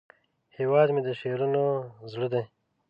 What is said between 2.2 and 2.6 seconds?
دی